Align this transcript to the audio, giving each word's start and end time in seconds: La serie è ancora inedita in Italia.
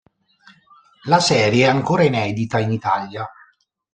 La 1.03 1.19
serie 1.19 1.65
è 1.65 1.69
ancora 1.69 2.01
inedita 2.01 2.57
in 2.57 2.71
Italia. 2.71 3.29